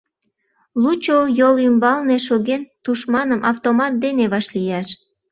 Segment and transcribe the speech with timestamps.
[0.81, 4.87] Лучо йол ӱмбалне шоген, тушманым автомат дене вашлияш.